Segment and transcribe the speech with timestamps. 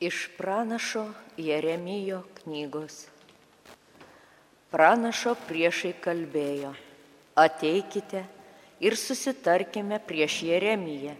[0.00, 3.02] Iš pranašo Jeremijo knygos.
[4.72, 6.70] Pranašo priešai kalbėjo,
[7.36, 8.22] ateikite
[8.80, 11.12] ir susitarkime prieš Jeremiją.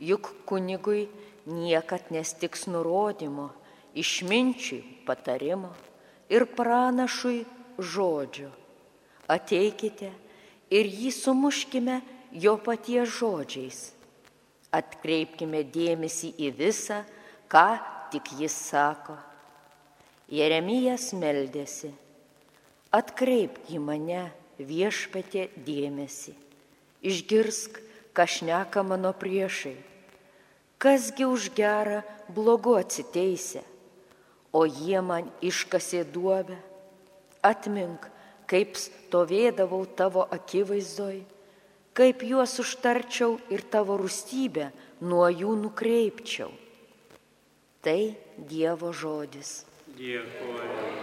[0.00, 1.02] Juk kunigui
[1.44, 3.50] niekad nestiks nurodymo,
[3.92, 5.74] išminčiui patarimo
[6.32, 7.42] ir pranašui
[7.76, 8.48] žodžio.
[9.28, 10.08] Ateikite
[10.72, 12.00] ir jį sumuškime
[12.32, 13.82] jo paties žodžiais.
[14.72, 17.02] Atkreipkime dėmesį į visą,
[17.48, 17.78] ką
[18.12, 19.16] tik jis sako.
[20.26, 21.92] Jeremijas meldėsi,
[22.90, 24.24] atkreipk į mane
[24.58, 26.34] viešpatė dėmesį,
[27.06, 27.78] išgirsk,
[28.16, 29.76] ką šneka mano priešai,
[30.82, 33.62] kasgi už gerą blogu atsiteisė,
[34.50, 36.58] o jie man iškasė duobę,
[37.44, 38.10] atmink,
[38.50, 41.22] kaip stovėdavau tavo akivaizdoj,
[41.96, 44.70] kaip juos užtarčiau ir tavo rūstybę
[45.06, 46.50] nuo jų nukreipčiau.
[47.86, 48.16] Tai
[48.50, 49.62] Dievo žodis.
[49.94, 50.95] Dėkuoju.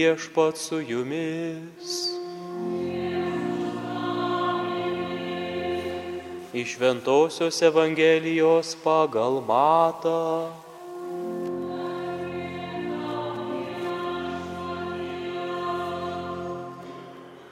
[0.00, 1.90] Viešpat su jumis.
[6.54, 10.48] Iš Ventosios Evangelijos pagal matą.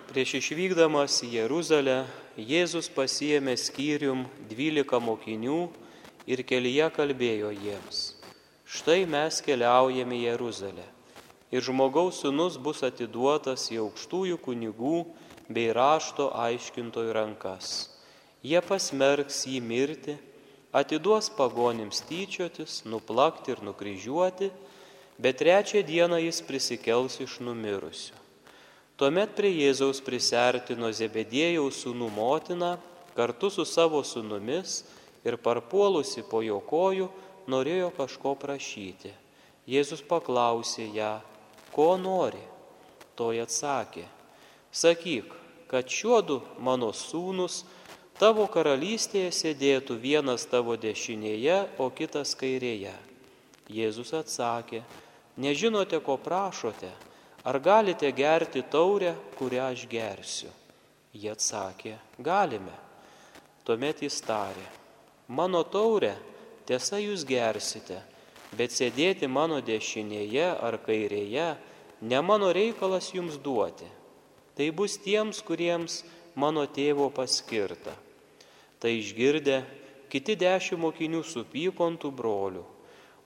[0.08, 2.00] Prieš išvykdamas į Jeruzalę
[2.38, 5.62] Jėzus pasiemė skyrium dvylika mokinių
[6.26, 8.04] ir kelyje kalbėjo jiems.
[8.64, 10.94] Štai mes keliaujame į Jeruzalę
[11.50, 14.98] ir žmogaus sunus bus atiduotas į aukštųjų kunigų
[15.48, 17.88] bei rašto aiškintojų rankas.
[18.44, 20.18] Jie pasmerks jį mirti,
[20.72, 24.50] atiduos pagonims tyčiotis, nuplakti ir nukryžiuoti,
[25.18, 28.14] bet trečią dieną jis prisikels iš numirusių.
[28.98, 32.76] Tuomet prie Jėzaus prisertino Zebedėjaus sūnų motina
[33.14, 34.82] kartu su savo sūnumis
[35.26, 37.08] ir parpuolusi po jo kojų
[37.50, 39.12] norėjo kažko prašyti.
[39.68, 41.12] Jėzus paklausė ją,
[41.78, 42.42] ko nori.
[43.14, 44.02] Toji atsakė,
[44.74, 45.30] sakyk,
[45.70, 47.60] kad šiuodu mano sūnus
[48.18, 52.94] tavo karalystėje sėdėtų vienas tavo dešinėje, o kitas kairėje.
[53.70, 54.82] Jėzus atsakė,
[55.38, 56.90] nežinote, ko prašote,
[57.46, 60.50] ar galite gerti taurę, kurią aš gersiu.
[61.14, 62.74] Jie atsakė, galime.
[63.66, 64.66] Tuomet jis tarė,
[65.28, 66.16] mano taurę
[66.66, 68.00] tiesa jūs gersite,
[68.56, 71.48] bet sėdėti mano dešinėje ar kairėje
[72.00, 73.86] ne mano reikalas jums duoti.
[74.54, 76.02] Tai bus tiems, kuriems
[76.34, 77.94] mano tėvo paskirta.
[78.78, 79.62] Tai išgirdę,
[80.10, 82.64] kiti dešimt mokinių supyko ant tų brolių,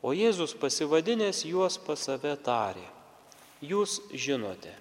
[0.03, 2.85] o Jėzus pasivadinęs juos pas save tarė.
[3.63, 4.73] Jūs žinote,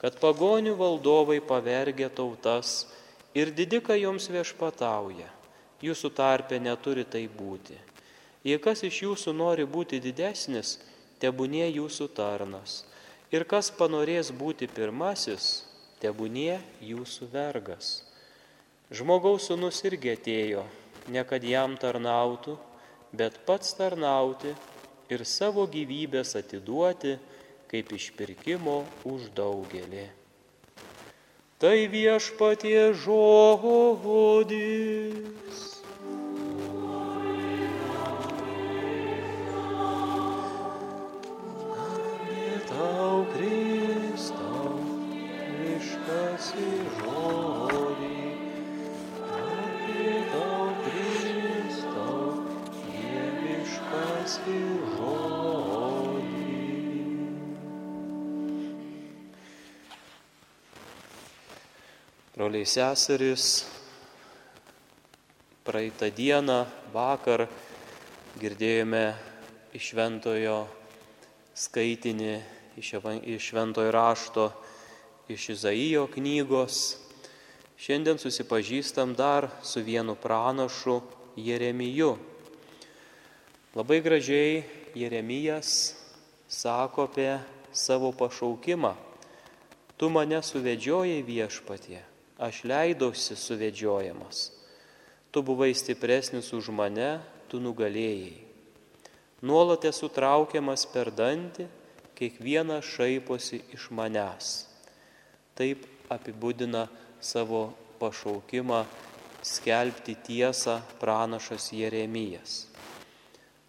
[0.00, 2.86] kad pagonių valdovai pavergia tautas
[3.34, 5.28] ir didika joms viešpatauja.
[5.82, 7.74] Jūsų tarpe neturi tai būti.
[8.46, 10.78] Jei kas iš jūsų nori būti didesnis,
[11.22, 12.82] tebūnie jūsų tarnas.
[13.32, 15.64] Ir kas panorės būti pirmasis,
[16.02, 18.02] tebūnie jūsų vergas.
[18.92, 20.66] Žmogaus sunus irgi atėjo,
[21.08, 22.58] ne kad jam tarnautų,
[23.16, 24.52] bet pats tarnauti
[25.08, 27.16] ir savo gyvybės atiduoti
[27.72, 30.10] kaip išpirkimo už daugelį.
[31.56, 34.52] Tai viešpatie žodis.
[62.42, 63.62] Broliai seserys,
[65.62, 66.56] praeitą dieną,
[66.90, 67.44] vakar
[68.34, 69.02] girdėjome
[69.78, 70.56] iš šventojo
[71.54, 72.32] skaitinį,
[72.82, 74.48] iš šventojo rašto,
[75.30, 76.82] iš Izaijo knygos.
[77.78, 80.98] Šiandien susipažįstam dar su vienu pranašu
[81.38, 82.16] Jeremiju.
[83.78, 84.64] Labai gražiai
[84.98, 85.94] Jeremijas
[86.50, 87.36] sako apie
[87.70, 88.96] savo pašaukimą.
[89.94, 92.08] Tu mane suvedžiojai viešpatie
[92.42, 94.50] aš leidausi suvedžiojamas.
[95.30, 98.42] Tu buvai stipresnis už mane, tu nugalėjai.
[99.42, 101.68] Nuolat esu traukiamas per dantį,
[102.18, 104.50] kiekvienas šaiposi iš manęs.
[105.58, 106.84] Taip apibūdina
[107.22, 107.70] savo
[108.02, 108.82] pašaukimą
[109.42, 112.66] skelbti tiesą pranašas Jeremijas.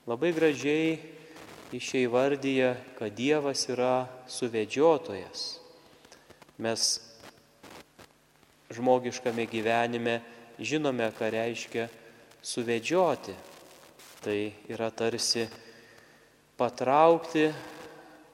[0.09, 0.99] Labai gražiai
[1.73, 5.45] išėjai vardyje, kad Dievas yra suvedžiotojas.
[6.61, 7.12] Mes
[8.73, 10.19] žmogiškame gyvenime
[10.59, 11.87] žinome, ką reiškia
[12.43, 13.35] suvedžioti.
[14.23, 14.39] Tai
[14.71, 15.47] yra tarsi
[16.59, 17.49] patraukti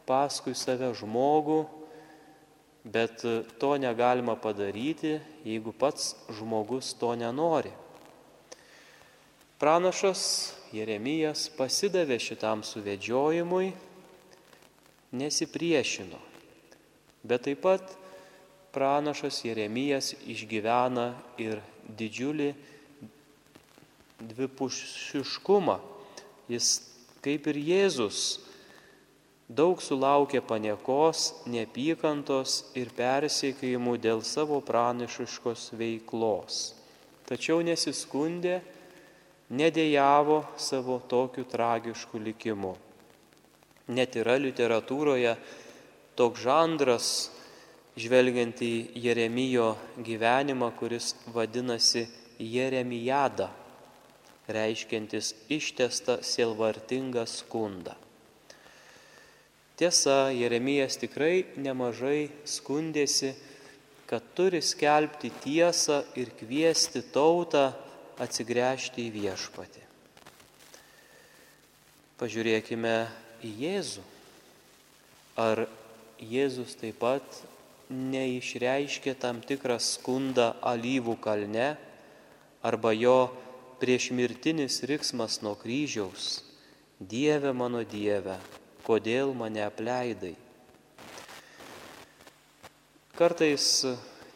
[0.09, 1.63] paskui save žmogų,
[2.85, 3.21] bet
[3.61, 7.71] to negalima padaryti, jeigu pats žmogus to nenori.
[9.59, 13.73] Pranašas Jeremijas pasidavė šitam suvedžiojimui,
[15.19, 16.19] nesipriešino,
[17.25, 17.98] bet taip pat
[18.73, 21.61] pranašas Jeremijas išgyvena ir
[21.97, 22.53] didžiulį
[24.19, 25.77] dvipušiškumą.
[26.49, 26.69] Jis,
[27.23, 28.39] kaip ir Jėzus,
[29.49, 36.59] daug sulaukė paniekos, neapykantos ir persiekėjimų dėl savo pranašiškos veiklos.
[37.29, 38.59] Tačiau nesiskundė,
[39.49, 42.75] nedėjavo savo tokiu tragišku likimu.
[43.89, 45.33] Net yra literatūroje
[46.17, 47.09] toks žandras
[47.99, 49.73] žvelgiant į Jeremijo
[50.05, 52.05] gyvenimą, kuris vadinasi
[52.39, 53.49] Jeremijada,
[54.49, 57.95] reiškiantis ištestą sielvartingą skundą.
[59.79, 63.35] Tiesa, Jeremijas tikrai nemažai skundėsi,
[64.09, 67.69] kad turi skelbti tiesą ir kviesti tautą
[68.19, 69.83] atsigręžti į viešpatį.
[72.19, 72.95] Pažiūrėkime
[73.45, 74.03] į Jėzų.
[75.39, 75.63] Ar
[76.19, 77.23] Jėzus taip pat
[77.89, 81.71] neišreiškė tam tikrą skundą alyvų kalne
[82.61, 83.31] arba jo
[83.81, 86.43] priešmirtinis riksmas nuo kryžiaus.
[86.99, 88.35] Dieve mano Dieve,
[88.83, 90.35] kodėl mane apleidai?
[93.15, 93.65] Kartais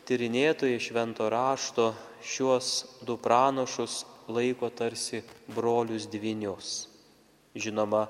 [0.08, 1.92] tyrinėtojai švento rašto
[2.24, 2.72] šiuos
[3.04, 6.88] du pranašus laiko tarsi brolius dvinius.
[7.54, 8.08] Žinoma,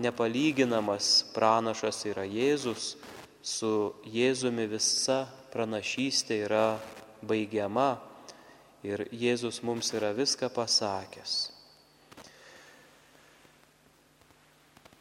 [0.00, 2.94] nepalyginamas pranašas yra Jėzus,
[3.42, 6.66] su Jėzumi visa pranašystė yra
[7.24, 7.94] baigiama
[8.84, 11.50] ir Jėzus mums yra viską pasakęs.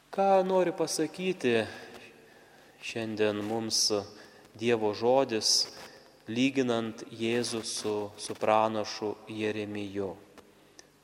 [0.10, 1.62] Ką nori pasakyti
[2.84, 3.92] šiandien mums
[4.60, 5.70] Dievo žodis,
[6.28, 10.10] lyginant Jėzų su, su pranašu Jeremiju?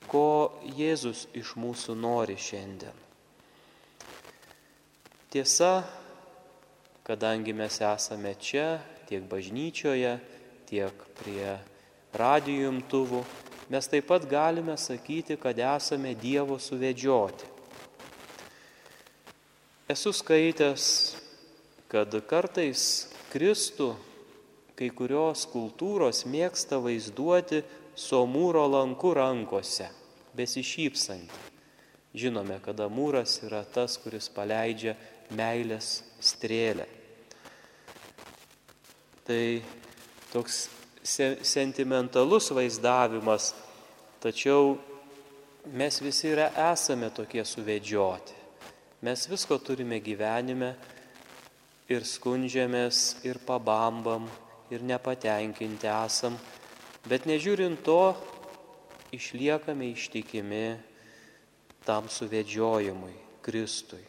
[0.09, 0.27] Ko
[0.75, 2.97] Jėzus iš mūsų nori šiandien?
[5.31, 5.85] Tiesa,
[7.05, 10.15] kadangi mes esame čia, tiek bažnyčioje,
[10.65, 11.57] tiek prie
[12.17, 13.21] radijų imtuvų,
[13.69, 17.51] mes taip pat galime sakyti, kad esame Dievo suvedžioti.
[19.85, 20.87] Esu skaitęs,
[21.93, 23.91] kad kartais Kristų
[24.75, 27.61] kai kurios kultūros mėgsta vaizduoti
[27.95, 29.87] somūro lanku rankose,
[30.35, 31.43] besišypsantį.
[32.15, 34.95] Žinome, kad amūras yra tas, kuris paleidžia
[35.35, 36.87] meilės strėlę.
[39.25, 39.61] Tai
[40.29, 40.67] toks
[41.01, 43.53] se sentimentalus vaizdavimas,
[44.21, 44.75] tačiau
[45.73, 48.35] mes visi yra, esame tokie suvedžioti.
[49.05, 50.75] Mes visko turime gyvenime
[51.89, 54.25] ir skundžiamės, ir pabambam,
[54.73, 56.37] ir nepatenkinti esam,
[57.09, 58.13] bet nežiūrint to,
[59.13, 60.67] išliekame ištikimi
[61.85, 64.01] tam suvedžiojimui, Kristui.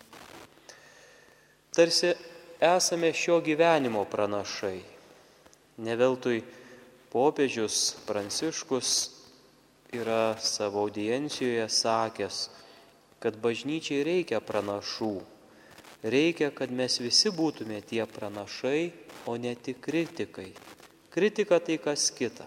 [1.77, 2.13] Tarsi
[2.61, 4.96] esame šio gyvenimo pranašai.
[5.77, 6.41] Neveltui
[7.13, 8.93] popiežius Pranciškus
[9.93, 12.39] yra savo audiencijoje sakęs,
[13.21, 15.15] kad bažnyčiai reikia pranašų.
[16.07, 18.93] Reikia, kad mes visi būtume tie pranašai,
[19.27, 20.53] o ne tik kritikai.
[21.11, 22.47] Kritika tai kas kita.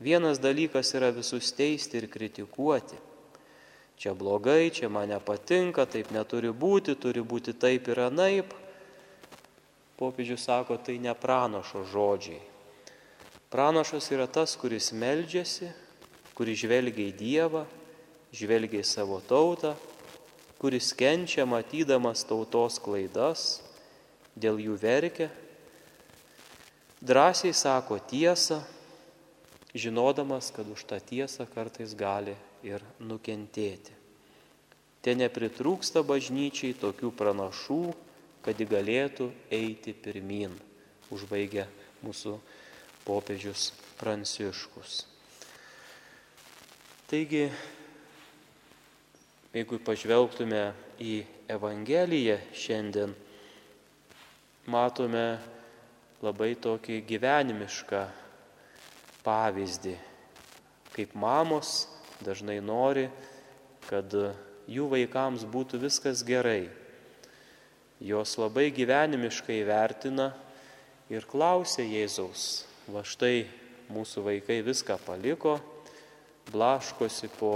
[0.00, 2.96] Vienas dalykas yra visus teisti ir kritikuoti.
[4.00, 8.54] Čia blogai, čia man nepatinka, taip neturi būti, turi būti taip ir anaip.
[10.00, 12.40] Popiežius sako, tai ne pranašo žodžiai.
[13.52, 15.68] Pranašas yra tas, kuris meldžiasi,
[16.38, 17.66] kuris žvelgia į Dievą,
[18.32, 19.74] žvelgia į savo tautą,
[20.56, 23.58] kuris kenčia matydamas tautos klaidas,
[24.32, 25.28] dėl jų verkia,
[27.04, 28.62] drąsiai sako tiesą,
[29.76, 33.92] žinodamas, kad už tą tiesą kartais gali ir nukentėti.
[35.00, 37.82] Te nepritrūksta bažnyčiai tokių pranašų,
[38.44, 40.54] kad ji galėtų eiti pirmin,
[41.12, 41.66] užbaigia
[42.04, 42.38] mūsų
[43.04, 43.70] popiežius
[44.00, 45.04] Pranciškus.
[47.10, 47.50] Taigi,
[49.52, 50.62] jeigu pažvelgtume
[51.02, 51.14] į
[51.50, 53.12] Evangeliją šiandien,
[54.70, 55.24] matome
[56.22, 58.04] labai tokį gyvenimišką
[59.24, 59.96] pavyzdį,
[60.94, 61.88] kaip mamos
[62.24, 63.08] dažnai nori,
[63.88, 64.14] kad
[64.70, 66.68] jų vaikams būtų viskas gerai.
[68.00, 70.30] Jos labai gyvenimiškai vertina
[71.12, 73.44] ir klausia Jėzaus, va štai
[73.92, 75.58] mūsų vaikai viską paliko,
[76.48, 77.52] blaškosi po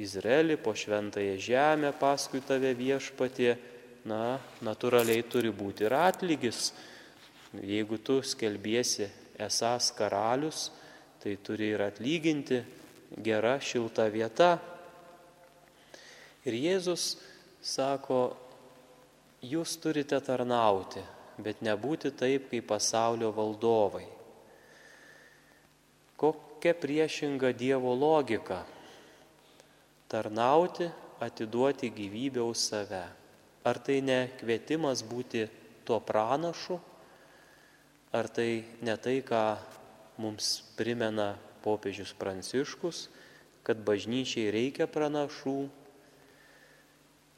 [0.00, 3.52] Izraelį, po šventąją žemę, paskui tave viešpatie,
[4.08, 6.70] na, natūraliai turi būti ir atlygis.
[7.60, 10.70] Jeigu tu skelbiesi esas karalius,
[11.20, 12.62] tai turi ir atlyginti
[13.20, 14.54] gera šilta vieta.
[16.48, 17.18] Ir Jėzus
[17.60, 18.22] sako,
[19.40, 21.00] jūs turite tarnauti,
[21.40, 24.04] bet nebūti taip kaip pasaulio valdovai.
[26.20, 28.66] Kokia priešinga Dievo logika?
[30.10, 33.04] Tarnauti, atiduoti gyvybę už save.
[33.64, 35.46] Ar tai ne kvietimas būti
[35.84, 36.80] tuo pranašu?
[38.12, 39.56] Ar tai ne tai, ką
[40.20, 43.08] mums primena popiežius Pranciškus,
[43.64, 45.79] kad bažnyčiai reikia pranašų?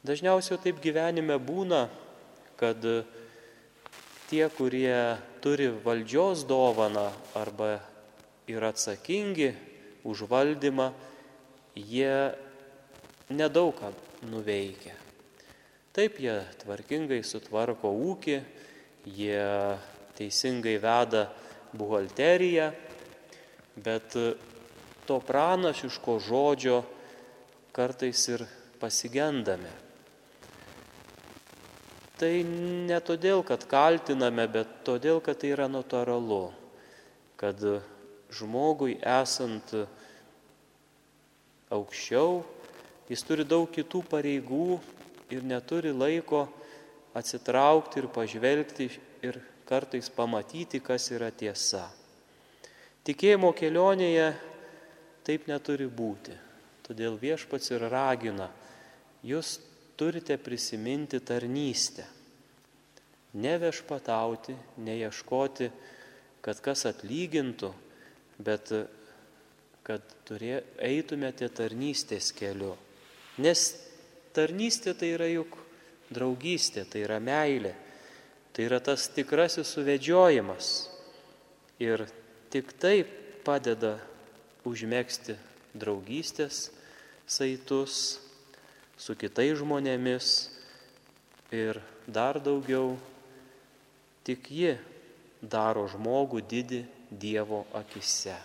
[0.02, 1.84] Dažniausiai taip gyvenime būna,
[2.58, 2.82] kad
[4.26, 7.04] tie, kurie turi valdžios dovaną
[7.38, 7.76] arba
[8.50, 9.52] yra atsakingi
[10.02, 10.88] už valdymą,
[11.78, 12.34] jie
[13.30, 13.92] nedaug ką
[14.26, 14.96] nuveikia.
[15.94, 18.40] Taip jie tvarkingai sutvarko ūkį,
[19.06, 19.46] jie
[20.18, 21.28] teisingai veda
[21.78, 22.72] buhalteriją,
[23.78, 24.18] bet
[25.06, 26.82] to pranašiško žodžio
[27.70, 28.46] kartais ir
[28.82, 29.81] pasigendame.
[32.22, 32.36] Tai
[32.86, 36.52] ne todėl, kad kaltiname, bet todėl, kad tai yra natūralu,
[37.34, 37.58] kad
[38.30, 39.72] žmogui esant
[41.74, 42.44] aukščiau,
[43.10, 44.76] jis turi daug kitų pareigų
[45.34, 46.44] ir neturi laiko
[47.18, 48.86] atsitraukti ir pažvelgti
[49.26, 51.88] ir kartais pamatyti, kas yra tiesa.
[53.02, 54.30] Tikėjimo kelionėje
[55.26, 56.38] taip neturi būti.
[56.86, 58.46] Todėl viešpats ir ragina,
[59.26, 59.56] jūs
[60.02, 62.02] turite prisiminti tarnystę.
[63.34, 65.68] Nevešpatauti, neieškoti,
[66.42, 67.70] kad kas atlygintų,
[68.42, 68.72] bet
[69.86, 72.72] kad turė, eitumėte tarnystės keliu.
[73.38, 73.62] Nes
[74.34, 75.54] tarnystė tai yra juk
[76.10, 77.76] draugystė, tai yra meilė,
[78.50, 80.72] tai yra tas tikrasis suvedžiojimas.
[81.78, 82.08] Ir
[82.50, 83.04] tik tai
[83.46, 84.00] padeda
[84.66, 85.38] užmėgsti
[85.78, 86.72] draugystės
[87.30, 88.18] saitus
[89.02, 90.28] su kitais žmonėmis
[91.50, 92.94] ir dar daugiau,
[94.22, 94.76] tik ji
[95.42, 98.38] daro žmogų didį Dievo akise.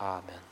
[0.00, 0.51] Amen.